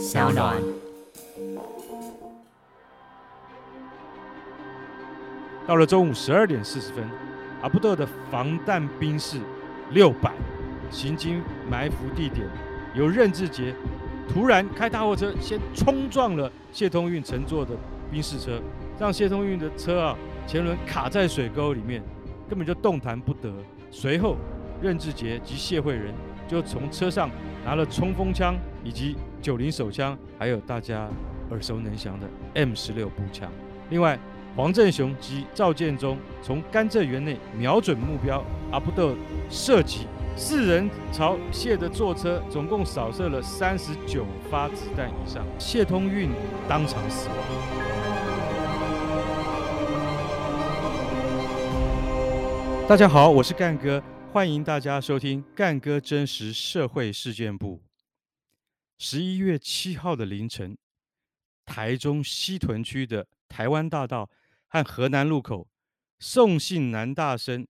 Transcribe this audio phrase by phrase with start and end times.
[0.00, 0.56] 小暖。
[5.66, 7.04] 到了中午十二点四十分，
[7.60, 9.38] 阿布斗的防弹兵士
[9.90, 10.32] 六百
[10.90, 12.48] 行经埋伏地点，
[12.94, 13.74] 由任志杰
[14.26, 17.76] 突然开大货车先冲撞了谢通运乘坐的
[18.10, 18.58] 兵士车，
[18.98, 22.02] 让谢通运的车啊前轮卡在水沟里面，
[22.48, 23.52] 根本就动弹不得。
[23.90, 24.38] 随后，
[24.80, 26.14] 任志杰及谢惠仁
[26.50, 27.30] 就从车上
[27.64, 31.08] 拿了冲锋枪以及九零手枪，还有大家
[31.50, 33.48] 耳熟能详的 M 十六步枪。
[33.88, 34.18] 另外，
[34.56, 38.42] 黄振雄及赵建忠从甘蔗园内瞄准目标，
[38.72, 39.14] 阿布斗
[39.48, 46.30] 射击，四人朝谢的坐车总共扫射了三十九发子弹以上，谢通运
[46.68, 47.36] 当场死亡。
[52.88, 57.82] 大家好，我是干哥，欢迎大家收听干哥真实社会事件簿。
[58.96, 60.78] 十一月七号的凌晨，
[61.64, 64.30] 台中西屯区的台湾大道。
[64.68, 65.68] 和河南路口，
[66.20, 67.66] 宋姓男大生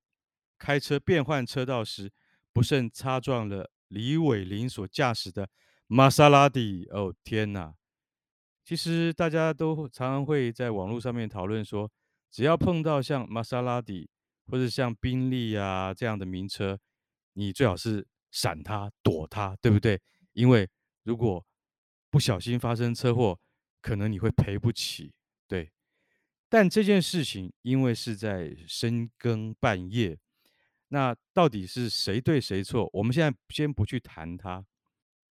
[0.59, 2.13] 开车变换车道时，
[2.53, 5.49] 不慎擦撞了李伟林所驾驶的
[5.87, 6.87] 玛莎拉蒂。
[6.91, 7.73] 哦天哪！
[8.63, 11.91] 其实大家都常常会在网络上面讨论说，
[12.31, 14.11] 只要碰到像玛莎拉蒂
[14.51, 16.79] 或者像宾利啊这样的名车，
[17.35, 20.01] 你最好是闪它、躲它，对不对？
[20.33, 20.69] 因为
[21.03, 21.45] 如果
[22.11, 23.39] 不小心发生车祸，
[23.81, 25.13] 可能你会赔不起。
[25.47, 25.71] 对。
[26.49, 30.19] 但这件事情因为是在深更半夜，
[30.89, 32.91] 那到底是谁对谁错？
[32.93, 34.67] 我们现在先不去谈它。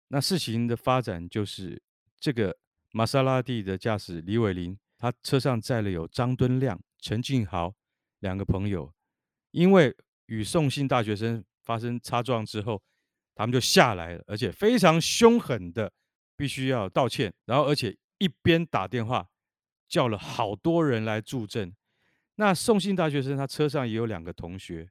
[0.09, 1.83] 那事情的发展就是，
[2.21, 2.59] 这个
[2.93, 7.75] 玛莎拉蒂的驾驶李伟林，他车上载了有张敦亮、陈静豪
[8.21, 8.93] 两个朋友，
[9.57, 12.83] 因为与宋姓大学生发生擦撞之后，
[13.35, 15.91] 他们就下来了，而且非常凶狠的
[16.37, 19.27] 必须要道歉，然后而且一边打电话。
[19.89, 21.73] 叫了好多人来助阵，
[22.35, 24.91] 那宋姓大学生他车上也有两个同学，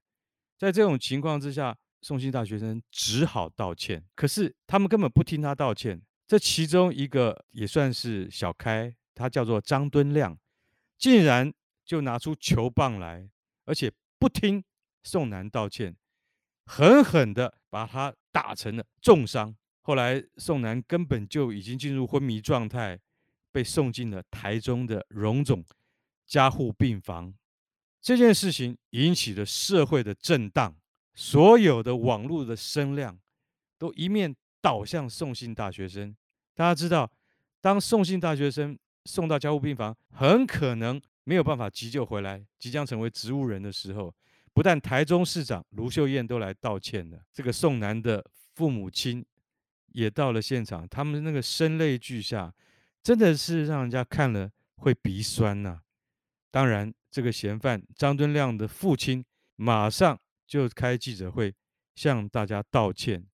[0.58, 4.02] 在这种情况之下，宋姓大学生只好道歉。
[4.16, 6.02] 可是他们根本不听他道歉。
[6.26, 10.40] 这其中一个也算是小开，他叫做张敦亮，
[10.98, 11.54] 竟然
[11.84, 13.30] 就拿出球棒来，
[13.66, 14.64] 而且不听
[15.04, 15.96] 宋楠道歉，
[16.66, 19.56] 狠狠的把他打成了重伤。
[19.82, 23.00] 后来宋楠根本就已经进入昏迷状态。
[23.52, 25.64] 被送进了台中的荣总
[26.28, 27.34] 加护病房，
[28.02, 30.76] 这件事情引起了社会的震荡，
[31.14, 33.18] 所有的网络的声量
[33.78, 36.14] 都一面倒向宋姓大学生。
[36.54, 37.10] 大家知道，
[37.62, 44.16] 当宋姓大学生送到加护病房，很可能没有办法急救回来，即将成为植物人的时候，
[44.54, 49.26] 不但台中市长卢秀燕都来道歉了，这个宋男的父母亲
[49.88, 52.54] 也到了现场，他们那个声泪俱下。
[53.04, 55.82] 真的是让人家看了会鼻酸呐、
[56.50, 59.24] 当然，这个嫌犯张敦亮的父亲
[59.56, 61.54] 马上就开记者会
[61.94, 63.28] 向大家道歉，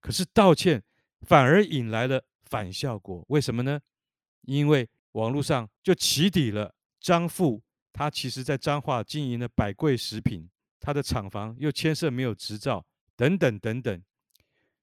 [0.00, 0.82] 可是道歉
[1.20, 3.24] 反而引来了反效果。
[3.28, 3.80] 为什么呢？
[4.40, 7.60] 因为网络上就起底了张富，
[7.92, 10.48] 他其实在彰化经营了百贵食品，
[10.78, 12.86] 他的厂房又牵涉没有执照，
[13.16, 14.02] 等等等等。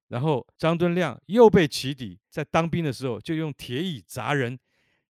[0.09, 4.59] 然后张敦亮又被起底，在当兵的时候就用铁椅砸人，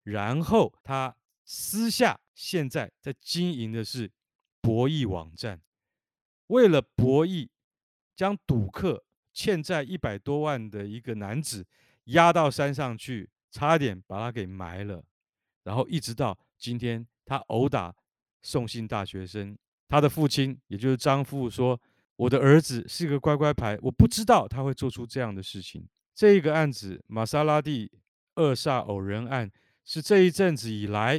[0.04, 4.12] 然后他私下现在在经营的是
[4.60, 5.60] 博弈网站，
[6.46, 7.48] 为了博弈，
[8.14, 11.66] 将赌客欠债一百多万的一个男子
[12.04, 15.02] 押到山上去，差点把他给埋了，
[15.64, 17.92] 然后一直到今天，他殴打
[18.42, 19.56] 送信大学生，
[19.88, 21.80] 他的父亲也就是张父说。
[22.16, 25.88] 我的儿子是个乖乖牌，我不知道他会做出这样的事情。
[26.14, 27.90] 这个案子，玛莎拉蒂
[28.34, 29.50] 扼杀偶人案，
[29.86, 31.18] 是这一阵子以来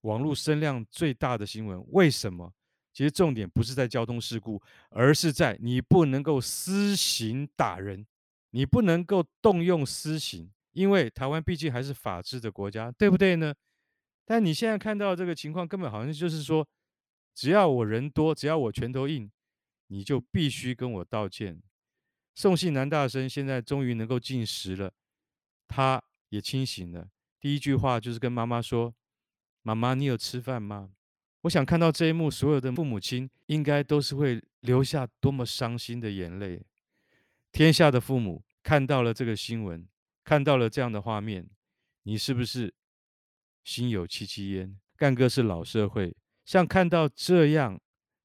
[0.00, 1.80] 网络声量最大的新闻。
[1.92, 2.52] 为什么？
[2.92, 8.04] 其实重点不是在交通事故，而是在你不能够私刑打人，
[8.50, 13.54] 你不能够动用私刑，因为台湾毕竟还是法治的国家，对不对呢？
[14.28, 16.68] 但你现在看到这个情况，根本好像就是说，
[17.34, 19.30] 只要我人多，只要我拳头硬。
[19.90, 21.62] 你就必须跟我道歉。
[22.34, 24.92] 宋姓男大生现在终于能够进食了，
[25.66, 27.08] 他也清醒了。
[27.40, 28.94] 第一句话就是跟妈妈说
[29.64, 30.90] ：“妈妈，你有吃饭吗？”
[31.40, 36.62] 我想看到这一幕，所有的父母亲应该都是会流下多么伤心的眼泪。
[37.50, 39.88] 天下的父母看到了这个新闻，
[40.22, 41.48] 看到了这样的画面，
[42.02, 42.74] 你是不是
[43.68, 44.74] 心有戚戚焉？
[44.96, 46.16] 干哥是老社会，
[46.46, 47.78] 像看到这样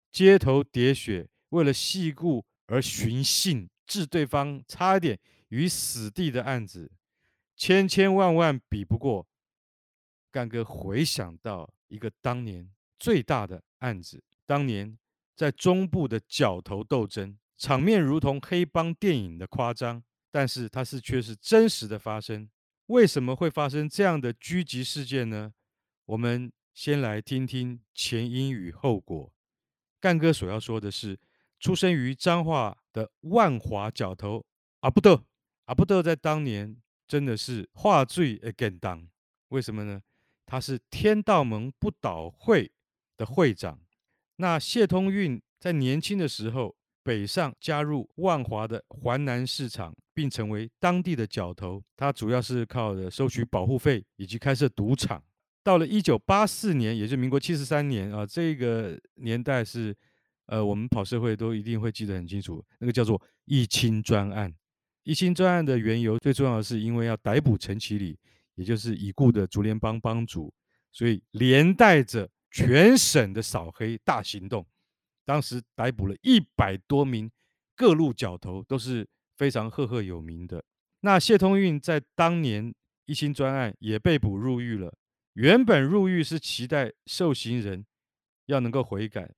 [0.10, 1.28] 街头喋血。
[1.50, 5.20] 为了细故而寻衅，置对方差点
[5.50, 6.90] 于死地的案子，
[7.58, 9.28] 千千万万比不过。
[10.32, 14.98] 干哥回想到一个当年最大的案子，当年
[15.36, 20.02] 在中部的角头斗争，场面如同黑帮电影的夸张，
[20.32, 22.50] 但是它是却是真实的发生。
[22.88, 25.54] 为什么会发生这样的狙击事件呢？
[26.06, 29.32] 我们先来听听前因与后果。
[30.02, 31.18] 干哥所要说的是，
[31.60, 34.46] 出生于彰化的万华角头
[34.82, 35.24] 阿布斗，
[35.66, 36.76] 阿布斗在当年
[37.08, 39.08] 真的是话最会简单，
[39.48, 40.02] 为什么呢？
[40.46, 42.70] 他是天道盟不倒会
[43.16, 43.80] 的会长。
[44.36, 51.84] 那谢通运在年轻的时候北上加入万华的环南市场，并成为当地的角头。
[51.96, 55.22] 他主要是靠着收取保护费以及开设赌场。
[55.64, 59.96] 到了一九八四年，也就是民国七十三年啊，这个年代是
[60.48, 64.54] 呃，我们跑社会都一定会记得很清楚，那个叫做一清专案。
[65.04, 68.18] 一清专案的缘由，最重要的是因为要逮捕陈其礼。
[68.56, 70.54] 也就是已故的竹联帮帮主，
[70.92, 74.64] 所以连带着全省的扫黑大行动，
[75.26, 77.32] 当时逮捕了一百多名
[77.76, 80.64] 各路角头，都是非常赫赫有名的。
[81.02, 82.74] 那谢通运在当年
[83.06, 84.94] 一清专案也被捕入狱了。
[85.34, 87.86] 原本入狱是期待受刑人
[88.46, 89.34] 要能够悔改，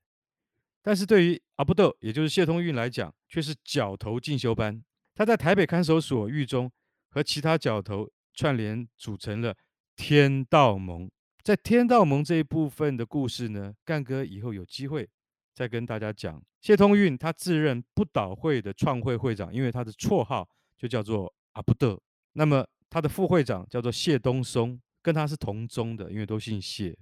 [0.82, 4.84] 但是对于阿布斗，也就是谢通运来讲，却是角头进修班。
[5.14, 6.72] 他在台北看守所狱中
[7.10, 8.10] 和其他角头。
[8.38, 9.56] 串联组成了
[9.96, 11.10] 天道盟，
[11.42, 15.10] 在天道盟这一部分的故事呢，干哥以后有机会
[15.56, 16.40] 再跟大家讲。
[16.62, 20.48] 谢通运他自任不倒会的创会会长，因为他的绰号
[20.78, 22.00] 就叫做阿布德。
[22.34, 26.96] 那么他的副会长叫做谢东松，跟他是同宗的，因为都姓谢。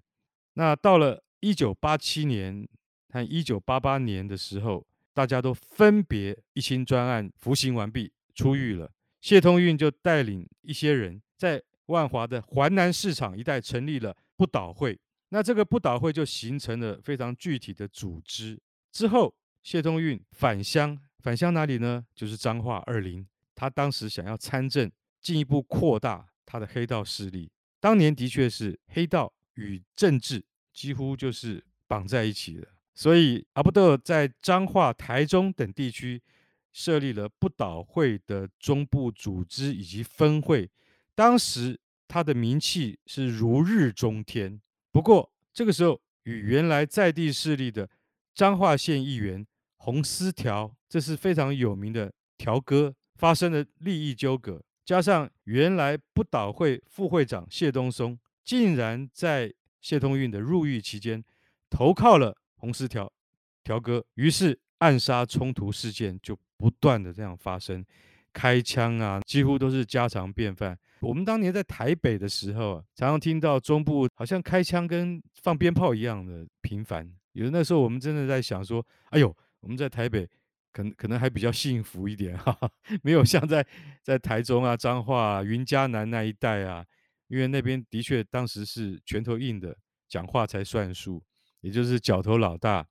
[0.54, 2.68] 那到了一九八七年
[3.10, 8.92] 和一九八八年的时候，大家都分别一清专案服刑完毕，出狱了。
[9.22, 15.00] 谢通运就带领一些人在万华的环南市场一带成立了不倒会，
[15.34, 18.62] 那这个不倒会就形成了非常具体的组织。
[18.92, 19.34] 之后，
[19.64, 22.06] 谢通运返乡，返乡哪里呢？
[22.14, 23.26] 就是彰化二林。
[23.56, 27.52] 他当时想要参政，进一步扩大他的黑道势力。
[27.80, 36.22] 当年的确是黑道与政治几乎就是绑在一起的，所以阿布德在彰化、台中等地区。
[36.72, 40.68] 设立了不倒会的中部组织以及分会，
[41.14, 44.60] 当时他的名气是如日中天。
[44.94, 47.90] 不过这个时候，与原来在地势力的
[48.34, 49.46] 彰化县议员
[49.76, 54.64] 洪思条，这是非常有名的条哥，发生了利益纠葛。
[54.86, 61.22] 加上原来不倒会副会长谢东松，竟然在谢通运的入狱期间
[61.70, 63.12] 投靠了洪思条
[63.66, 66.40] 条哥，于是暗杀冲突事件就。
[66.56, 67.86] 不断的这样发生，
[68.34, 70.78] 开枪啊，几乎都是家常便饭。
[71.02, 77.10] 我们当年在台北的时候啊，常常听到中部好像开枪跟放鞭炮一样的频繁。
[77.34, 80.28] 有的那时候我们真的在想说，哎呦，我们在台北
[80.72, 82.70] 可能可能还比较幸福一点，哈哈，
[83.04, 83.66] 没有像在
[84.02, 86.86] 在台中啊、彰化啊、云嘉南那一带啊，
[87.28, 89.76] 因为那边的确当时是拳头硬的，
[90.08, 91.24] 讲话才算数，
[91.62, 92.88] 也就是角头老大，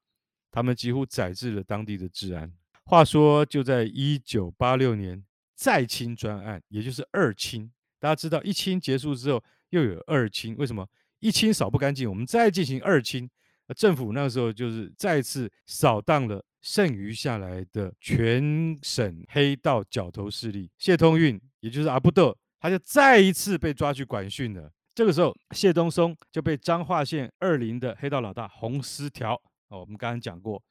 [0.50, 2.52] 他们几乎宰制了当地的治安。
[2.84, 5.24] 话说，就在一九八六年，
[5.54, 7.70] 再清专案，也就是二清。
[7.99, 10.56] 大家知道，一清结束之后，又有二清。
[10.56, 10.88] 为什么？
[11.21, 13.30] 一清扫不干净，我们再进行二清。
[13.76, 20.71] 政府那个时候就是再次扫荡了剩余下来的全省黑道角头势力。
[20.78, 24.71] 谢通运，也就是阿布斗，他就再一次被抓去管训了。
[24.94, 29.35] 这个时候，谢东松就被彰化县二林的黑道老大洪思条，
[29.68, 30.62] 哦，我们刚刚讲过。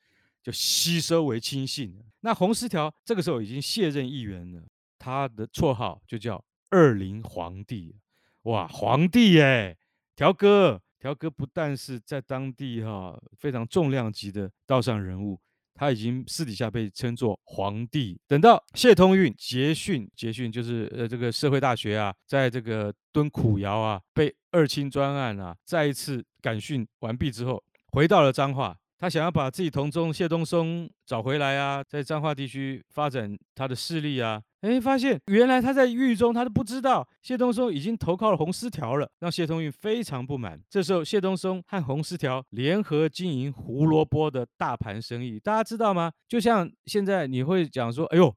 [0.41, 1.97] 就吸收为亲信。
[2.21, 4.61] 那洪思条这个时候已经卸任议员了，
[4.99, 7.95] 他的绰号就叫二林皇帝。
[8.43, 9.77] 哇，皇帝耶！
[10.15, 15.39] 条哥，条哥不但是在当地哈非常重量级的道上人物，
[15.73, 18.19] 他已经私底下被称作皇帝。
[18.27, 28.77] 等到谢通运结训，结训就是呃这个社会大学啊，在这个蹲苦窑啊，被二清专案啊再一次感训完毕之后，回到了彰化。
[29.01, 40.61] 他想要把自己同宗谢东松找回来啊，在彰化地区发展他的势力啊，哎，发现原来他在狱中，他都不知道谢东松已经投靠了洪思条了，让谢东运非常不满。
[40.69, 46.11] 这时候，谢东松和洪思条联合经营胡萝卜的大盘生意，大家知道吗？
[46.27, 48.31] 就像现在你会讲说，哎呦，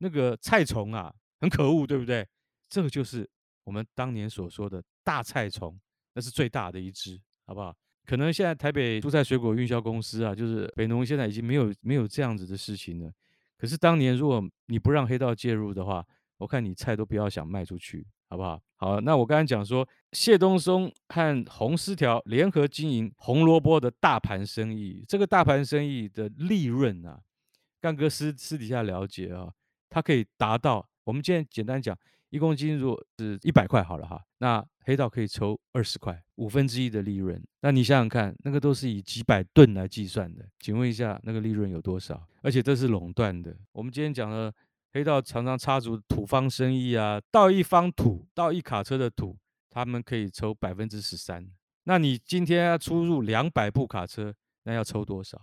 [0.00, 2.28] 那个菜虫啊，很可恶，对不对？
[2.68, 3.26] 这个就是
[3.64, 5.80] 我们当年所说的大菜虫，
[6.12, 7.74] 那是最大的一只，好不好？
[8.04, 13.10] 可能现在台北蔬菜水果运销公司啊，就是北农，现在已经没有没有这样子的事情了。
[13.56, 16.04] 可是当年如果你不让黑道介入的话，
[16.36, 18.60] 我看你菜都不要想卖出去，好不好？
[18.76, 27.20] 好，那我刚才讲说，谢东松和洪思条联合经营红萝卜的大盘生意，这个大盘生意的利润啊，
[27.80, 29.50] 干哥私私底下了解啊，
[29.88, 31.96] 它可以达到，我们今天简单讲，
[32.34, 37.40] 一公斤如果是一百块好了哈，那黑道可以抽二十块，五分之一的利润。
[37.60, 42.20] 那你想想看，那个都是以几百吨来计算的，请问一下，那个利润有多少？
[42.42, 43.56] 而且这是垄断的。
[43.70, 44.52] 我们今天讲的
[44.94, 49.38] 黑道常常插足土方生意啊，到一方土，到一卡车的土，
[49.70, 51.48] 他们可以抽百分之十三。
[51.84, 55.40] 那你今天要出入两百部卡车，那要抽多少？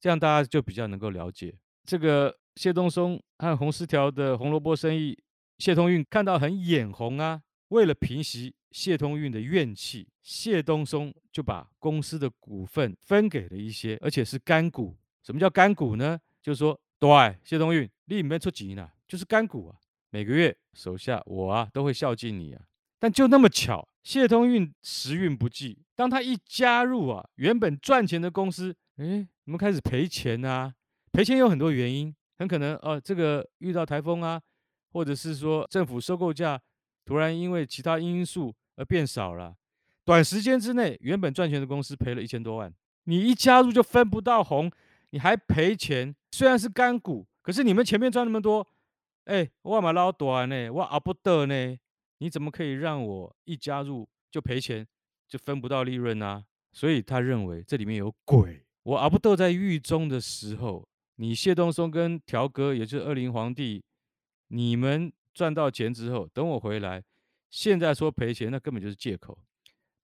[0.00, 5.16] 这样大家就比较能够了解这个谢东松和洪思条的红萝卜生意。
[5.58, 8.54] 谢通运看到很眼红啊，为了平息。
[8.74, 14.96] 谢通运的怨气，谢东松就把公司的股份分给了一些，而且是干股。
[15.22, 16.18] 什么叫干股呢？
[16.42, 19.76] 就是说，对，谢通运，你里面出钱呢，就是干股啊。
[20.10, 22.62] 每个月手下我啊都会孝敬你啊。
[22.98, 30.74] 但就那么巧，谢通运时运不济，当他一加入啊，原本赚钱的公司，哎，怎么开始赔钱啊？
[31.12, 34.42] 赔钱有很多原因，很可能哦，这个遇到台风啊，
[34.94, 36.58] 或者是说政府收购价
[37.04, 38.54] 突然因为其他因素。
[38.76, 39.54] 而变少了，
[40.04, 42.74] 短时间之内，原本赚钱的公司赔了一千多万。
[43.04, 44.68] 你一加入就分不到红，
[45.10, 46.12] 你还赔钱。
[46.32, 48.66] 虽然是干股，可是你们前面赚那么多，
[49.26, 51.78] 哎，我嘛老短呢，我阿不得呢，
[52.18, 54.84] 你怎么可以让我一加入就赔钱，
[55.28, 56.44] 就分不到利润呢、啊？
[56.72, 58.66] 所以他认为这里面有鬼。
[58.82, 60.84] 我阿不得在狱中的时候，
[61.14, 63.84] 你谢东松跟条哥，也就是二林皇帝，
[64.54, 67.02] 你们赚到钱之后，等我回来。
[67.50, 69.36] 现在说赔钱，那根本就是借口，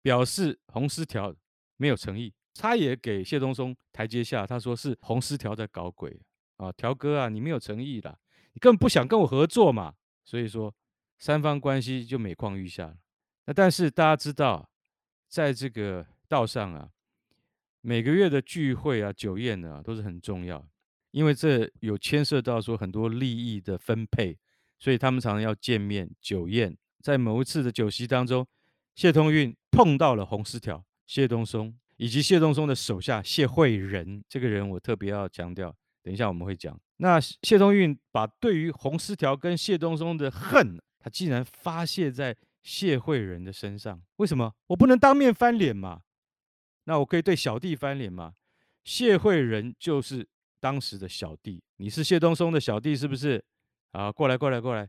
[0.02, 1.32] 表示红丝条
[1.76, 2.34] 没有诚意。
[2.54, 6.20] 他也给谢东松台阶下，他说是红丝条在搞鬼
[6.56, 8.18] 啊，条哥啊，你没有诚意啦，
[8.52, 9.94] 你根本不想跟我合作嘛。
[10.24, 10.74] 所以说
[11.18, 12.96] 三方关系就每况愈下。
[13.46, 14.68] 那但是大家知道，
[15.28, 16.90] 在这个道上啊，
[17.80, 20.68] 每个月的聚会啊、酒宴啊都是很重要，
[21.10, 24.38] 因为这有牵涉到说很多利益的分配，
[24.78, 26.76] 所以他们常常要见面酒宴。
[27.02, 28.46] 在某一次的酒席当中，
[28.94, 34.22] 谢通运碰到了洪思条、谢东松以及谢东松的手下谢惠仁。
[34.28, 36.78] 这个人我特别要强调，等一下我们会讲。
[36.98, 44.02] 那谢通运把对于洪思条跟谢东松的恨，他竟然发泄在谢惠仁的身上。
[44.16, 44.54] 为什么？
[44.66, 46.02] 我不能当面翻脸嘛？
[46.84, 48.34] 那我可以对小弟翻脸嘛？
[48.84, 50.28] 谢惠仁就是
[50.60, 53.42] 当时的小弟，你是谢东松的小弟是不是？
[53.92, 54.88] 啊，过来，过来，过来。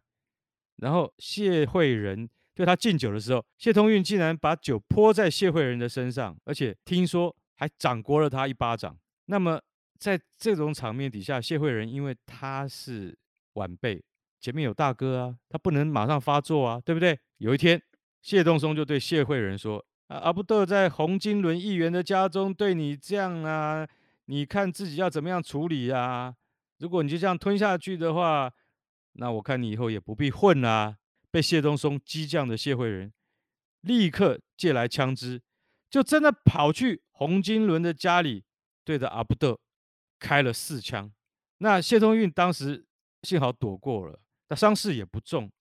[0.77, 8.95] 然后谢惠仁对他敬酒的时候，谢通运竟然把酒泼在谢惠仁的身上，而且听说还掌掴了他一巴掌。
[9.25, 9.61] 那么
[9.97, 13.17] 在这种场面底下，谢惠仁因为他是
[13.53, 14.03] 晚辈，
[14.39, 17.17] 前面有大哥啊，他不能马上发作啊，对不对？
[17.37, 17.81] 有一天，
[18.21, 23.87] 谢东松就对谢惠仁说：“啊，阿不得在洪金伦议员的家中对你这样啊，
[24.31, 26.33] 你看自己要怎么样处理啊？
[26.77, 28.49] 如果你就这样吞下去的话。”
[29.15, 30.95] 那我看你以后也不必混啦、
[31.29, 33.11] 被谢东松激将的谢惠仁
[33.81, 35.41] 立刻借来枪支，
[35.89, 38.45] 就真的跑去洪金伦的家里，
[38.85, 39.59] 对着阿不得
[40.17, 41.11] 开了四枪。
[41.57, 42.85] 那谢通运当时
[43.23, 45.51] 幸好躲过了，但伤势也不重。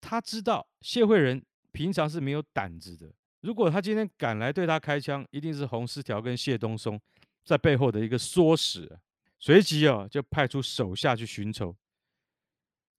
[0.00, 3.12] 他知道谢惠仁平常是没有胆子的，
[3.42, 6.98] 如果他今天敢来对他开枪，一定是洪思条跟谢东松
[7.44, 8.98] 在背后的一个唆使。
[9.38, 11.76] 随即啊，就派出手下去寻仇。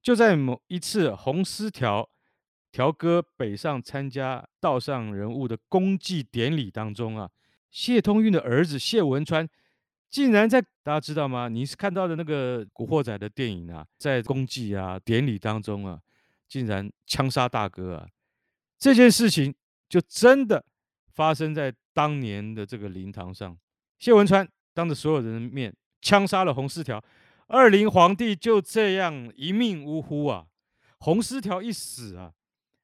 [0.02, 2.08] 就在某一次洪思条
[2.72, 7.32] 条哥北上参加道上人物的公祭典礼当中啊，
[7.72, 9.50] 谢通运的儿子谢文川
[10.10, 11.48] 竟然在大家知道吗？
[11.48, 16.00] 你是看到的那个《古惑仔》的电影啊，在公祭啊典礼当中啊，
[16.48, 18.08] 竟然枪杀大哥啊！
[18.78, 19.56] 这件事情
[19.90, 20.64] 就真的
[21.08, 23.58] 发生在当年的这个灵堂上，
[24.06, 27.04] 谢文川当着所有人的面枪杀了洪思条。
[27.48, 30.46] 二林皇帝就这样一命呜呼啊！
[31.00, 32.32] 洪思条一死啊，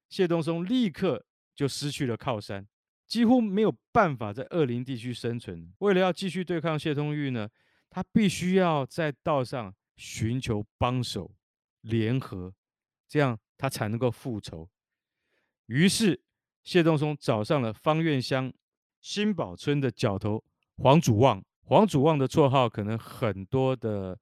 [0.10, 1.24] 谢东松立刻
[1.54, 2.66] 就失去了靠山，
[3.06, 5.72] 几乎没有办法在二林地区生存。
[5.78, 7.48] 为了要继续对抗谢通运呢，
[7.92, 11.30] 他必须要在道上寻求帮手
[11.82, 12.51] 联合，
[13.08, 14.68] 这样他才能够复仇。
[15.68, 16.20] 于是
[16.63, 18.51] 谢东松找上了方苑乡
[19.00, 20.44] 新堡村的角头
[20.81, 21.43] 黄祖望。
[21.63, 24.17] 黄祖望的绰号可能很多的。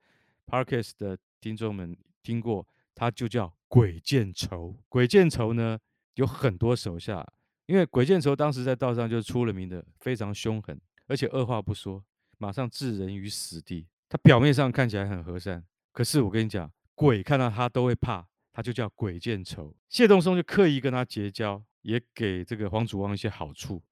[0.52, 4.76] Parkes 的听众们听过，他就叫鬼见愁。
[4.90, 5.78] 鬼见愁呢，
[6.16, 7.24] 有很多手下，
[7.68, 12.04] 因为鬼见愁当时在道上就出了名的非常凶狠，而且二话不说，
[12.40, 13.86] 马上置人于死地。
[14.10, 19.76] 他表面上看起来很和善，可是我跟你讲，鬼看到他都会怕，他就叫鬼见愁。
[19.88, 23.84] 谢东松就刻意跟他结交，也给这个黄祖望一些好处。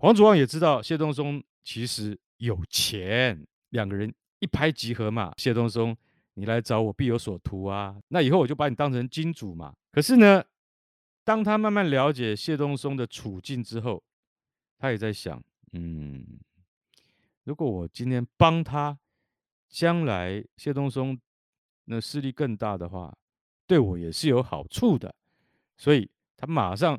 [0.00, 5.30] 黄祖望也知道谢东松其实有钱，两个人一拍即合嘛。
[5.36, 5.94] 谢东松，
[6.34, 9.74] 你来找我必有所图啊，那以后我就把你当成金主嘛。
[9.92, 10.42] 可是呢，
[11.22, 14.02] 当他慢慢了解谢东松的处境之后，
[14.78, 15.42] 他也在想，
[15.72, 16.26] 嗯，
[17.44, 18.98] 如果我今天帮他，
[19.68, 21.20] 将来谢东松
[21.84, 23.14] 那势力更大的话，
[23.66, 25.14] 对我也是有好处的。
[25.76, 26.98] 所以他马上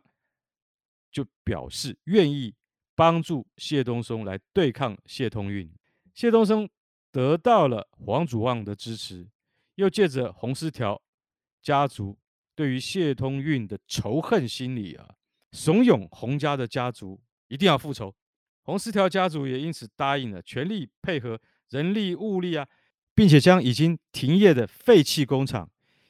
[1.11, 2.53] 就表示愿意
[2.95, 5.69] 帮助谢东松来对抗谢通运。
[6.13, 6.69] 谢东松
[7.11, 9.27] 得到了黄祖望的支持，
[9.75, 11.01] 又借着洪师条
[11.61, 12.17] 家族
[12.55, 15.15] 对于谢通运的仇恨心理啊，
[15.51, 17.19] 怂恿洪家的家族。
[17.47, 18.15] 一定要复仇，
[18.61, 21.37] 洪师条家族也因此答应了，全力配合
[21.69, 22.65] 人力物力啊，
[23.13, 25.69] 并且将已经停业的废弃工厂，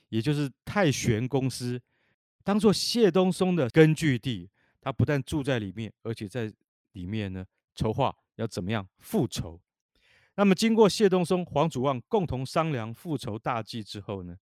[0.10, 1.82] 也就是泰旋公司，
[2.44, 4.50] 当做谢东松的根据地。
[4.84, 6.52] 他不但住在里面，而且在
[6.94, 7.46] 里面呢
[7.76, 9.60] 筹划要怎么样复仇。
[10.36, 14.36] 那么经过谢东松、黄祖望共同商量复仇大计之后呢，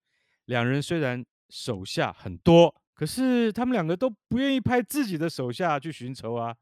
[0.45, 6.55] 两人虽然手下很多，可是他们两个都不愿意派自己的手下去寻仇啊。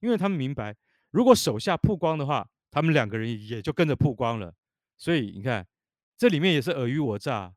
[0.00, 0.74] 因为他们明白，
[1.10, 4.54] 如果手下曝光的话，他们两个人也就跟着曝光了。
[4.96, 5.66] 所以你看，
[6.16, 7.54] 这里面也是尔虞我诈。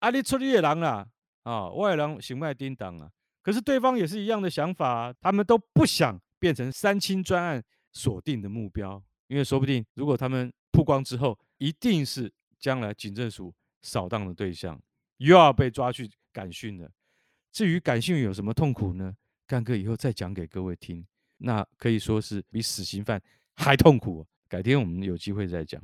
[0.00, 1.06] 阿里出力野狼啊，
[1.44, 3.10] 啊，外狼行迈叮当啊。
[3.40, 14.80] 可是对方也是一样的想法啊，他们都不想变成三清专案锁定的目标，因为说不定如果他们曝光之后，一定是将来警政署扫荡的对象，
[15.18, 16.90] 又要被抓去感训了。
[17.52, 19.14] 至于感训有什么痛苦呢？
[19.46, 21.06] 干哥以后再讲给各位听。
[21.38, 23.20] 那可以说是比死刑犯
[23.56, 24.26] 还痛苦。
[24.48, 25.82] 改天我们有机会再讲。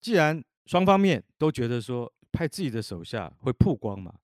[0.00, 4.14] 既然双方面都觉得说派自己的手下会曝光嘛，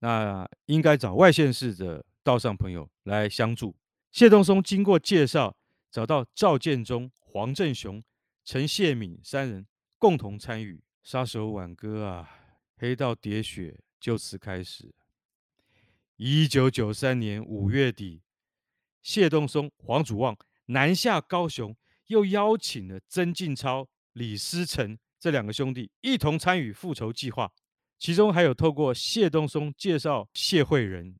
[0.00, 3.74] 那应该找外县市的道上朋友来相助。
[4.14, 5.56] 谢东松经过介绍，
[5.90, 8.00] 找到赵建忠、黄振雄、
[8.44, 9.66] 陈谢敏三人
[9.98, 10.80] 共同参与。
[11.02, 12.30] 杀手挽歌啊，
[12.76, 14.94] 黑道喋血就此开始。
[16.14, 18.22] 一九九三年五月底。
[19.02, 27.52] 谢东松、黄祖望南下高雄，又邀请了曾静超、李思成这两个兄弟一同参与复仇计划。
[27.98, 31.16] 其中还有透过谢东松介绍谢惠仁。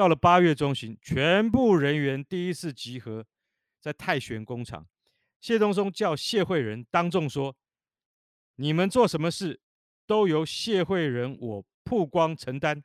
[0.00, 3.26] 到了八月中旬，全部人员第一次集合
[3.82, 4.86] 在泰旋工厂。
[5.42, 7.54] 谢东松叫谢惠仁当众说
[8.56, 9.60] ：“你们做什么事，
[10.06, 12.82] 都由谢惠仁我曝光承担，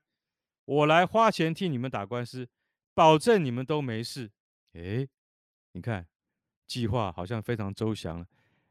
[0.66, 2.50] 我来花钱替你们打官司。”
[2.94, 4.30] 保证你们都没事。
[4.74, 5.08] 哎，
[5.72, 6.06] 你看，
[6.68, 8.28] 计划好像非常周详了，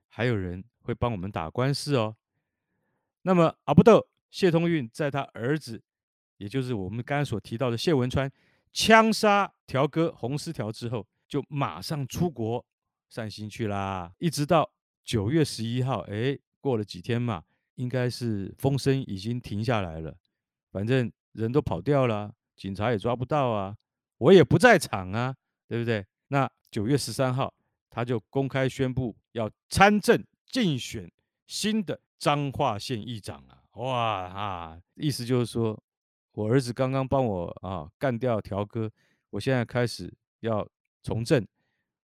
[0.09, 2.15] 还有人会帮我们打官司哦。
[3.23, 5.83] 那么阿不斗谢通运在他儿子，
[6.37, 8.31] 也就是我们刚才所提到的谢文川
[8.73, 12.65] 枪杀条哥洪师条之后，就马上出国
[13.09, 14.13] 散心去啦。
[14.19, 14.71] 一直到
[15.05, 17.45] 九月十一号，哎，过了几天嘛，
[17.77, 20.17] 应该是风声已经停下来了，
[20.71, 23.77] 反正人都跑掉了，警察也抓不到啊。
[24.19, 25.35] 我也不在场啊，
[25.69, 26.05] 对不对？
[26.29, 27.53] 那九月十三号，
[27.91, 31.11] 他就公开宣布要参政竞选
[31.47, 33.63] 新的彰化县议长啊！
[33.73, 35.81] 哇啊，意思就是说，
[36.35, 38.91] 我儿子刚刚帮我啊干掉条哥，
[39.31, 40.69] 我现在开始要
[41.03, 41.47] 从政。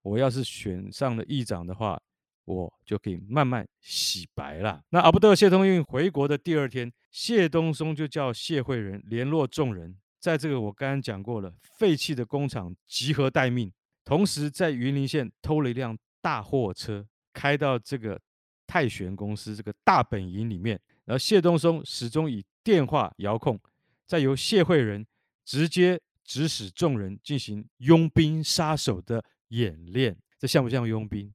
[0.02, 2.02] 我要是选上了议长的话，
[2.46, 4.82] 我就可以慢慢洗白了。
[4.90, 9.98] 那阿不得谢通运回国的第二天，谢东松就叫谢惠仁联络众人。
[10.20, 13.72] 在这个我刚刚讲过了，废弃的工厂集合待命，
[14.04, 18.20] 同时在云林县偷了一辆大货车，开到这个
[18.66, 23.60] 泰旋公司这个大本营里面，然后谢东松始终以电话遥控，
[24.08, 25.06] 再由谢惠仁
[25.46, 31.32] 直接指使众人进行佣兵杀手的演练，这像不像佣兵？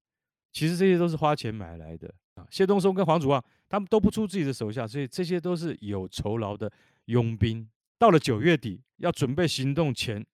[0.51, 2.47] 其实这些都是花钱买来的啊！
[2.51, 6.71] 谢东松跟黄祖望他们都不出自己的手下，所以这些都是有酬劳的
[7.07, 7.69] 佣兵。
[7.99, 10.25] 到了九月底，要准备行动前，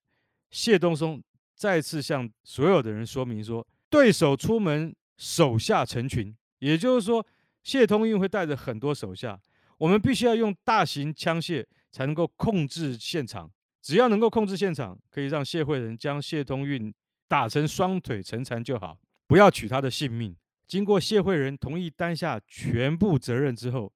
[0.51, 1.23] 谢东松
[1.55, 6.35] 再次向所有的人说明说：对手出门，手下成群。
[6.59, 7.25] 也就是说，
[7.63, 9.41] 谢通运会带着很多手下，
[9.77, 13.51] 我们必须要用大型枪械才能够控制现场。
[13.81, 16.93] 只要能够控制现场，可以让谢惠仁将谢通运
[17.27, 20.37] 打成双腿成残就好，不要取他的性命。
[20.67, 23.91] 经过谢惠仁同意担下全部责任之后，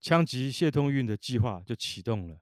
[0.00, 2.38] 枪击谢通运的计划就启动了。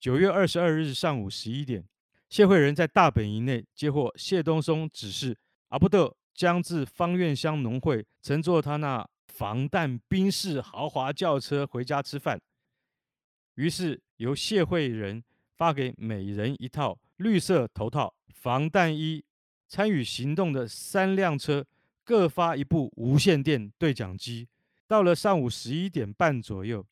[0.00, 1.84] 九月二十二日上午十一点，
[2.30, 5.36] 谢惠仁在大本营内接获谢东松指示，
[5.68, 12.40] 阿不得将至芳苑乡农会，乘坐他那防弹宾士豪华轿车回家吃饭。
[13.54, 15.22] 于是由谢惠仁
[15.56, 19.24] 发给每人一套绿色头套、防弹衣，
[19.68, 21.66] 参与行动的三辆车
[22.04, 24.48] 各发一部无线电对讲机。
[24.88, 26.86] 到了上午十一点半左右，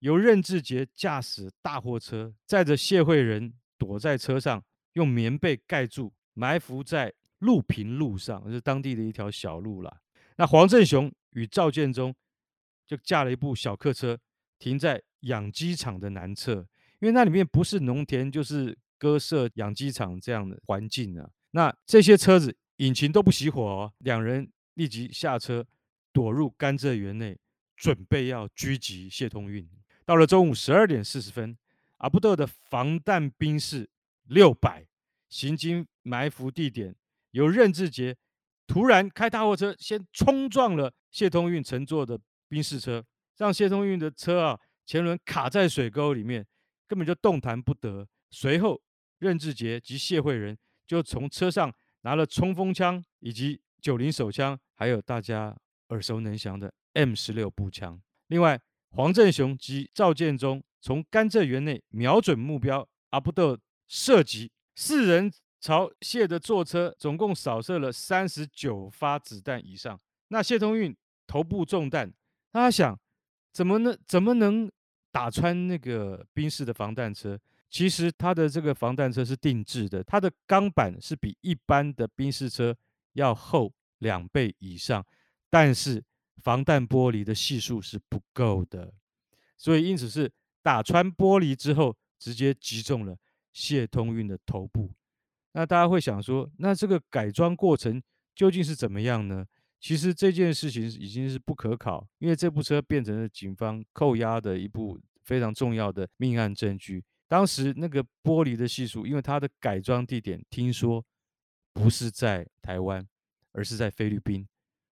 [0.00, 4.62] 由任志杰驾驶大货车载着谢惠仁躲在车上，
[4.94, 10.00] 用棉被盖住，埋伏在路平路上，是当地的一条小路啦。
[10.36, 12.14] 那黄正雄与赵建忠
[12.86, 14.18] 就驾了一部小客车，
[14.60, 16.64] 停在养鸡场的南侧，
[17.00, 21.28] 因为那里面不是农田，就是鸽舍养鸡场这样的环境啊。
[21.50, 25.66] 那这些车子引擎都不熄火哦，两人立即下车，
[26.12, 27.36] 躲入甘蔗园内，
[27.76, 29.68] 准备要狙击谢通运。
[30.04, 31.56] 到了中午十二点四十分，
[31.96, 33.88] 阿布斗的防弹兵士
[34.24, 34.86] 六百
[35.28, 36.94] 行经埋伏地点，
[37.30, 38.16] 由任志杰
[38.66, 43.04] 突然开大货车，先冲撞了谢通运乘坐的兵士车，
[43.40, 46.46] 让谢通运的车啊前轮卡在水沟里面，
[46.86, 48.06] 根本就动弹不得。
[48.30, 48.78] 随后，
[49.18, 55.56] 任志杰及谢惠仁就从车上拿了冲锋枪以及九零手枪，还有大家
[55.88, 57.98] 耳熟能详的 M 十六步枪。
[58.26, 69.98] 另外，黄振雄及赵建忠从甘蔗园内瞄准目标，阿布斗射击，四人朝谢的座车总共扫射了三十九发子弹以上。
[70.28, 70.94] 那谢通运
[71.26, 72.12] 头部中弹，
[72.52, 73.00] 他想
[73.52, 74.70] 怎么能怎么能
[75.10, 77.38] 打穿那个宾士的防弹车？
[77.68, 82.76] 其实他的这个防弹车是定制的，它的钢板是比一般的宾士车
[83.12, 85.06] 要厚两倍以上，
[85.48, 86.02] 但是
[86.42, 88.92] 防弹玻璃的系数是不够的，
[89.56, 90.32] 所以因此是
[90.62, 93.16] 打穿玻璃之后，直接击中了
[93.52, 94.90] 谢通运的头部。
[95.52, 98.02] 那大家会想说，那这个改装过程
[98.34, 99.46] 究竟是怎么样呢？
[99.80, 107.02] 其实这件事情已经是不可考，因为这部车变成了警方扣押的一部非常重要的命案证据。
[107.26, 111.02] 当时那个玻璃的系数，因为它的改装地点听说
[111.72, 113.06] 不是在台湾，
[113.52, 114.46] 而是在菲律宾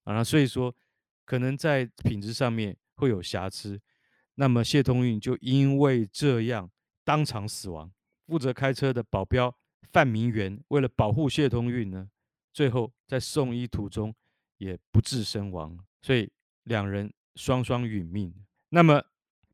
[0.04, 0.74] 啊，所以说
[1.24, 3.78] 可能在品质上面会有瑕疵。
[4.36, 6.70] 那么谢通运就因为这样
[7.04, 7.92] 当场死亡。
[8.26, 9.54] 负责开车的保镖
[9.90, 12.08] 范明元为了保护谢通运呢，
[12.52, 14.14] 最后在送医途中
[14.58, 16.30] 也不治身亡，所以
[16.64, 18.34] 两人双双殒命。
[18.68, 19.02] 那么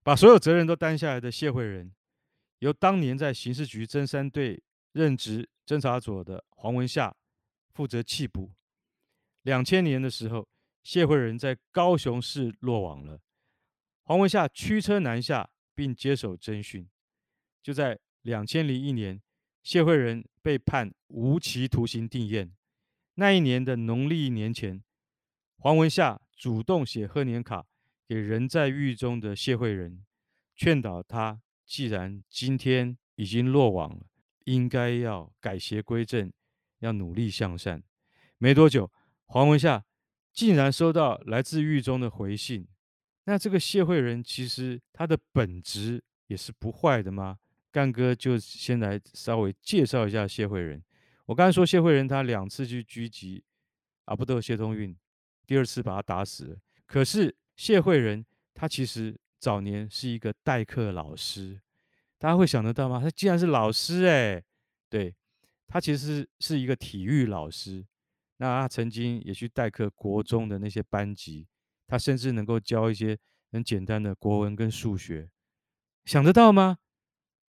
[0.03, 1.90] 把所有责任都担下来的谢惠仁。
[2.59, 4.62] 由当年在刑事局侦三队
[4.93, 7.14] 任职侦查组的黄文夏
[7.73, 8.53] 负责缉捕。
[9.43, 10.49] 两千年的时候，
[10.83, 13.21] 谢惠仁在高雄市落网了。
[14.05, 16.87] 黄文夏驱车南下，并接手侦讯。
[17.62, 19.21] 就在两千零一年，
[19.62, 22.51] 谢惠仁被判无期徒刑定谳。
[23.14, 24.84] 那一年的农历年前，
[25.64, 27.64] 黄文夏主动写贺年卡
[28.07, 30.05] 给人在狱中的谢惠仁，
[30.55, 31.40] 劝导他。
[31.64, 34.05] 既然今天已经落网了，
[34.44, 36.31] 应该要改邪归正，
[36.81, 37.83] 要努力向善。
[38.37, 38.92] 没多久，
[39.24, 39.83] 黄文夏
[40.35, 42.68] 竟然收到来自狱中的回信。
[43.24, 47.38] 那这个谢惠仁其实他的本质也是不坏的吗？
[47.72, 50.85] 干哥就先来稍微介绍一下谢惠仁。
[51.24, 53.42] 我刚才说谢惠仁他两次去狙击
[54.05, 54.94] 阿布斗谢通运，
[55.47, 56.57] 第二次把他打死了。
[56.87, 59.17] 可是谢惠仁他其实。
[59.41, 61.61] 早年是一个代课老师，
[62.17, 62.99] 大家会想得到吗？
[62.99, 64.43] 他既然是老师哎，
[64.89, 65.15] 对，
[65.67, 67.85] 他其实是一个体育老师，
[68.39, 71.47] 那他曾经也去代课国中的那些班级，
[71.87, 73.19] 他甚至能够教一些
[73.53, 75.29] 很简单的国文跟数学，
[76.07, 76.79] 想得到吗？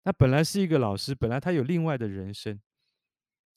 [0.05, 2.57] 他本来是一个老师，本来他有另外的人生，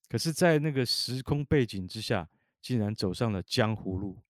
[0.09, 2.29] 可是，在那个时空背景之下，
[2.65, 4.23] 竟然走上了江湖路，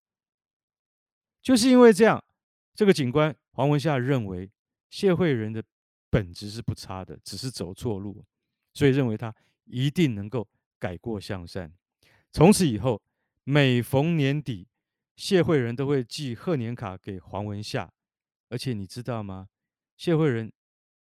[1.40, 2.22] 就是因为这样，
[2.74, 3.32] 这个警官。
[3.52, 4.50] 黄文夏认为
[4.90, 5.62] 谢惠仁的
[6.10, 8.24] 本质是不差的，只是走错路，
[8.72, 9.32] 所以认为他
[9.66, 10.48] 一定能够
[10.80, 11.72] 改过向善。
[12.32, 13.00] 从此以后，
[13.44, 14.66] 每逢年底，
[15.14, 17.92] 谢惠仁都会寄贺年卡给黄文夏。
[18.48, 19.48] 而且你知道吗？
[19.96, 20.52] 谢惠仁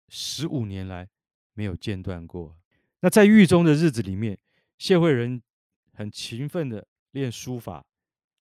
[0.08, 1.10] 十五年来
[1.52, 2.58] 没有间断过。
[3.02, 4.40] 那在狱中的日子里面，
[4.78, 5.44] 谢惠仁
[5.92, 7.84] 很勤奋的练书法，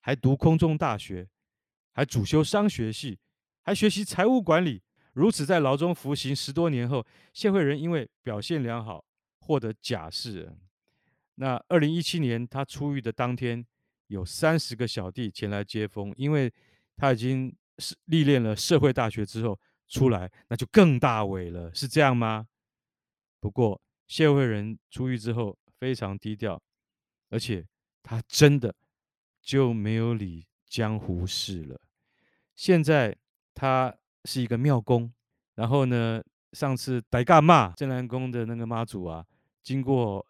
[0.00, 1.26] 还读空中大学，
[1.94, 3.18] 还主修商学系。
[3.62, 4.80] 还学习财务管理，
[5.12, 9.04] 如此在牢中服刑十多年后，谢惠仁因为表现良好，
[9.40, 10.56] 获得假释。
[11.34, 13.66] 那二零一七年他出狱的当天，
[14.06, 16.52] 有三十个小弟前来接风，因为
[16.96, 19.58] 他已经是历练了社会大学之后
[19.88, 22.46] 出来，那就更大伟了，是这样吗？
[23.40, 26.62] 不过谢惠仁出狱之后非常低调，
[27.30, 27.66] 而且
[28.07, 28.73] 他真的
[29.42, 31.79] 就没有理江湖事了。
[32.55, 33.14] 现在。
[33.59, 33.90] 他
[34.27, 35.11] 是一个庙公，
[35.55, 39.25] 然后呢，上次戴嘎妈镇南宫的那个妈祖啊，
[39.62, 40.27] 经过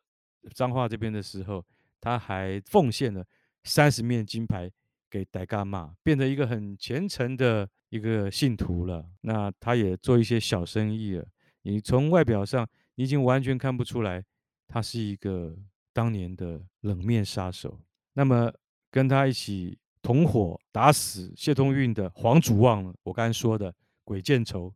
[0.55, 1.67] 彰化这边的时候，
[2.01, 3.27] 他还奉献了
[3.65, 4.71] 三十面金牌
[5.11, 9.05] 给戴嘎妈，变成一个很虔诚的一个信徒了。
[9.23, 11.27] 那他也做一些小生意了。
[11.62, 14.25] 你从外表上，你已经完全看不出来，
[14.69, 15.57] 他是一个
[15.96, 17.80] 当年的冷面杀手。
[18.12, 18.52] 那么
[18.90, 24.74] 跟他一起同伙打死谢东运的黄祖望，我刚才说的鬼见愁，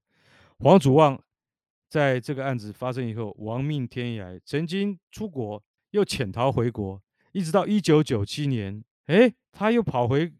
[0.60, 1.22] 黄祖望
[1.90, 7.02] 在这个案子发生以后亡命天涯，曾经出国又潜逃回国，
[7.32, 10.32] 一直到一九九七年，哎，他又跑回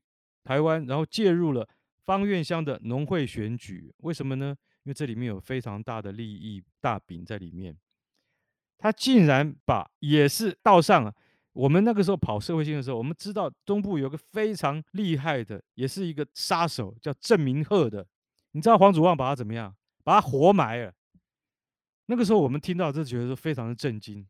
[0.42, 1.68] 台湾，然后介入了
[2.06, 3.92] 方院乡的农会选举。
[3.98, 4.56] 为什么呢？
[4.84, 7.76] 因为这里面有非常大的利益大饼在里面。
[8.80, 11.14] 他竟然把也是道上啊。
[11.52, 18.06] 我们那个时候跑社会性的时候，我们知道东部有个非常厉害的，也是一个杀手，叫郑明鹤的。
[18.52, 19.74] 你知道黄祖望把他怎么样？
[20.02, 20.92] 把他活埋了。
[22.06, 24.26] 那个时候我们听到这，觉得说非常的震惊。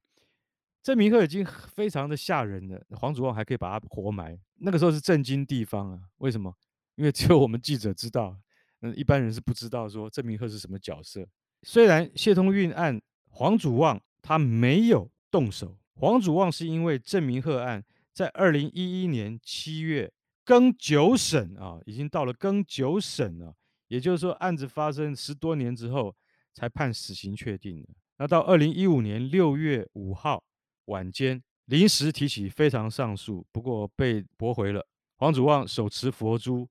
[0.83, 4.39] 郑明鹤已经非常的吓人了，黄祖望还可以把他活埋。
[4.57, 6.01] 那个时候是震惊地方啊！
[6.19, 6.55] 为什么？
[6.97, 8.37] 因为只有我们记者知道，
[8.81, 11.27] 嗯，一般人是不知道说郑明鹤是什么角色。
[11.63, 15.79] 虽然谢通运案，黄祖望他没有动手。
[15.95, 20.13] 黄祖望是因为郑明鹤案在二零一一年七月
[20.45, 23.55] 更九审啊，已经到了更九审了，
[23.89, 26.17] 也就是说案子发生十多年之后
[26.55, 27.89] 才判死刑确定的。
[28.17, 30.43] 那到二零一五年六月五号
[30.87, 34.87] 晚间临时提起非常上诉，不过被驳回了。
[35.17, 36.69] 黄祖望手持佛珠，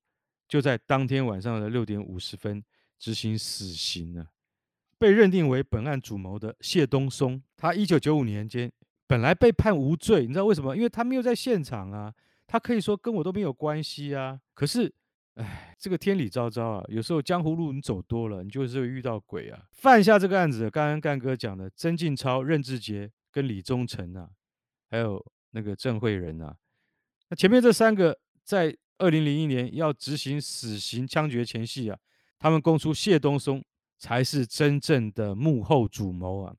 [0.48, 2.62] 就在当天晚上的六点五十分
[2.98, 4.26] 执行死刑了。
[5.00, 8.70] 被认定为本案主谋的谢东松，他一九九五年间。
[9.06, 10.76] 本来被判无罪，你知道为什么？
[10.76, 12.14] 因为他没有在现场啊，
[12.46, 14.38] 他可以说跟我都没有关系啊。
[14.52, 14.92] 可是，
[15.36, 19.64] 哎，这个天理昭昭啊，有时候江湖路你走多了，你就是会遇到鬼啊。
[19.72, 24.28] 犯下这个案子，刚刚干哥讲的曾进超、任志杰跟李宗诚啊，
[24.90, 26.54] 还有那个郑慧仁啊，
[27.30, 31.98] 那前面这三个在二零零一年要执行死刑枪决前夕啊，
[32.38, 33.64] 他们供出谢东松
[34.00, 36.56] 才是真正的幕后主谋啊。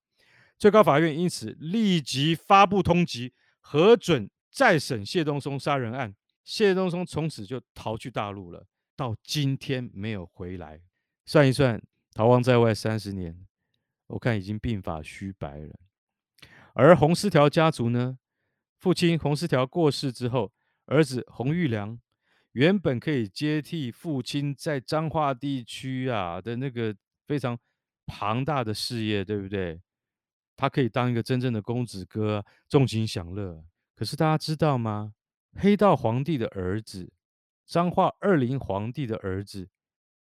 [0.58, 6.16] 最高法院因此立即发布通缉，核准再审谢东松杀人案。
[6.44, 10.82] 谢东松从此就逃去大陆了，到今天没有回来。
[11.26, 11.82] 算一算，
[12.14, 13.46] 逃亡在外三十年，
[14.08, 15.80] 我看已经鬓发虚白了。
[16.74, 18.18] 而洪思条家族呢，
[18.78, 20.52] 父亲洪思条过世之后，
[20.86, 22.00] 儿子洪玉良
[22.54, 26.96] 原本可以接替父亲在彰化地区啊的那个
[27.32, 27.58] 非常
[28.06, 29.82] 庞大的事业，对不对？
[30.58, 33.64] 他可以当一个真正的公子哥，纵情享乐。
[33.96, 35.14] 可是大家知道吗？
[35.54, 37.14] 黑道皇帝的儿子，
[37.66, 39.70] 彰化二林皇帝的儿子，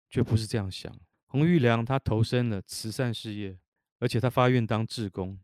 [0.09, 0.89] 却不是这样想。
[1.25, 3.59] 洪玉良他投身了慈善事业，
[3.99, 5.37] 而且他发愿当志工。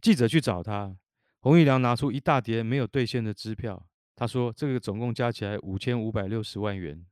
[0.00, 0.96] 记者去找他，
[1.38, 3.86] 洪玉良拿出一大叠没有兑现的支票。
[4.16, 7.06] 他说：“这个总共加起来五千五百六十万元，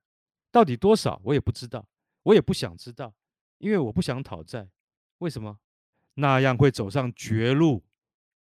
[0.50, 1.20] 到底多少？
[1.22, 1.86] 我也不知道，
[2.24, 3.14] 我也不想知道，
[3.58, 4.68] 因为我不想讨债。
[5.18, 5.58] 为什么？”
[6.14, 7.84] 那样会走上绝路。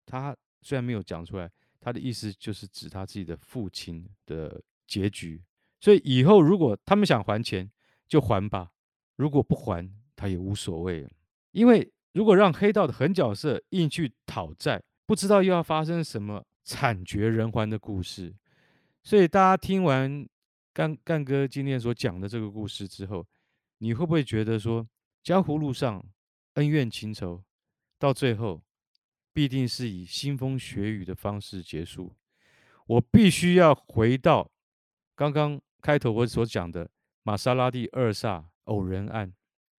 [0.05, 5.43] 他虽然没有讲出来，他的意思就是指他自己的父亲的结局。
[5.79, 7.69] 所以以后如果他们想还钱，
[8.07, 8.71] 就还吧；
[9.15, 11.07] 如果不还，他也无所谓。
[11.51, 18.33] 因为如果让黑道的狠角色硬去讨债，不知道又要发生什么惨绝人寰的故事。
[19.03, 20.27] 所以大家听完
[20.73, 23.25] 干干哥今天所讲的这个故事之后，
[23.77, 24.87] 你会不会觉得说，
[25.27, 26.05] 江湖路上
[26.53, 27.43] 恩怨情仇？
[27.99, 28.63] 到最后，
[29.33, 32.15] 必定是以腥风血雨的方式结束。
[32.85, 34.49] 我必须要回到
[35.17, 36.89] 刚刚开头我所讲的
[37.23, 39.33] 玛莎拉蒂二煞偶人案。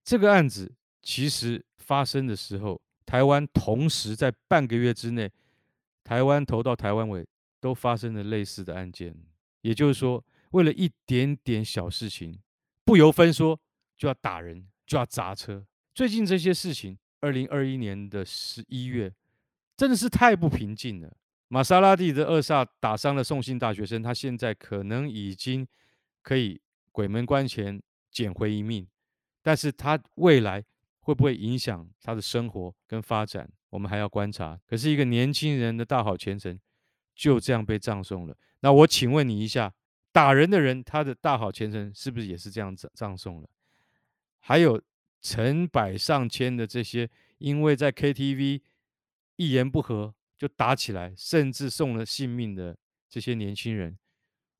[0.04, 5.32] 这个案子其实发生的时候，台湾同时在半个月之内，
[6.04, 7.26] 台湾头到台湾尾
[7.58, 9.16] 都发生了类似的案件。
[9.62, 12.38] 也就是说，为了一点点小事情，
[12.84, 13.58] 不由分说
[13.96, 15.64] 就要打人，就要砸车。
[15.94, 16.98] 最近这些事情。
[17.20, 19.12] 二零二一年的十一月，
[19.76, 21.16] 真的是太不平静了。
[21.48, 25.66] 玛莎拉蒂的二煞打伤了送信大学生，他现在可能已经
[26.22, 26.60] 可以
[26.92, 28.86] 鬼门关前捡回一命，
[29.42, 30.64] 但是他未来
[31.00, 34.56] 会不会影响他的生活跟发展，我们还要观察。
[34.64, 36.56] 可是，一个年轻人的大好前程
[37.16, 38.36] 就这样被葬送了。
[38.60, 39.74] 那我请问你一下，
[40.12, 43.48] 打人的人他的大好前程是不是也是这样葬葬送了？
[44.40, 44.82] 还有。
[45.20, 48.60] 成百上千的这些，因为在 KTV
[49.34, 52.78] 一言不合就打起来，甚至送了性命的
[53.10, 53.98] 这些年轻人，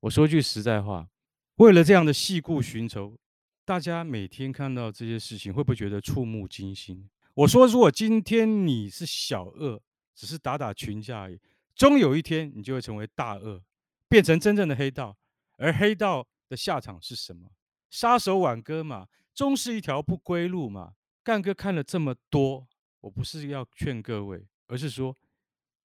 [0.01, 1.07] 我说句实在话，
[1.55, 3.17] 为了这样的细故寻仇，
[3.63, 7.09] 大家每天看到这些事情，会不会觉得触目惊心？
[7.35, 9.81] 我说，如果今天你是小恶，
[10.13, 11.39] 只是打打群架而已，
[11.73, 13.63] 终有一天你就会成为大恶，
[14.09, 15.17] 变成真正的黑道。
[15.55, 17.49] 而黑道的下场是什么？
[17.89, 19.07] 杀手挽歌嘛，
[19.39, 20.95] 终是一条不归路嘛。
[21.23, 22.67] 干哥看了这么多，
[22.99, 25.17] 我不是要劝各位，而是说，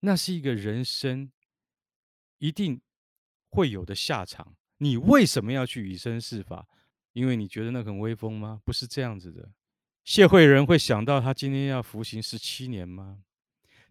[0.01, 1.31] 那是一个人生
[2.39, 2.81] 一定
[3.51, 4.57] 会有的下场。
[4.79, 6.67] 你为什么要去以身试法？
[7.13, 8.61] 因为你觉得那很威风吗？
[8.65, 9.53] 不是这样子的。
[10.03, 13.23] 谢惠仁会想到他今天要服刑十七年吗？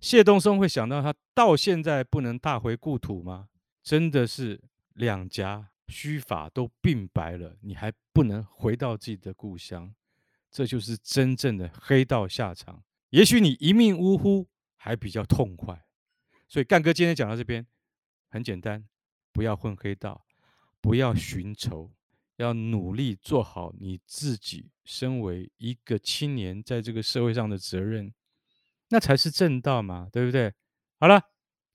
[0.02, 3.47] 谢东升会想到他到现在不能大回故土吗？
[3.82, 9.93] 真的是两颊须发都鬓白了，你还不能回到自己的故乡？
[10.52, 12.84] 这就是真正的黑道下场。
[13.10, 15.86] 也许你一命呜呼还比较痛快。
[16.48, 17.65] 所以干哥今天讲到这边，
[18.30, 18.88] 很简单，
[19.32, 20.26] 不要混黑道，
[20.80, 21.91] 不要寻仇。
[22.38, 28.12] 要努力做好你自己，身为一个青年，在这个社会上的责任，
[28.89, 30.52] 那才是正道嘛，对不对？
[31.00, 31.22] 好了，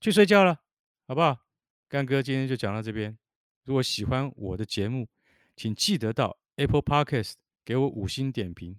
[0.00, 0.58] 去睡觉了，
[1.06, 1.46] 好不好？
[1.88, 3.16] 干哥今天就讲到这边。
[3.68, 5.06] 如果喜欢我的节目，
[5.54, 7.34] 请记得到 Apple Podcast
[7.66, 8.74] 给我五星点评，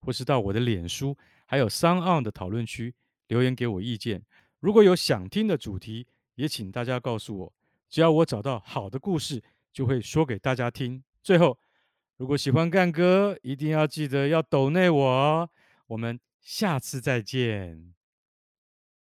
[0.00, 2.92] 或是到我的脸书还有 SoundOn 的讨论区
[3.28, 4.20] 留言给我意见。
[4.58, 7.52] 如果有想听的主题，也请大家告诉我，
[7.88, 9.40] 只要我找到好的故事，
[9.72, 11.04] 就会说给大家听。
[11.22, 11.56] 最后，
[12.16, 15.50] 如果喜欢干哥，一定要记得要抖内我。
[15.86, 17.94] 我们下次再见。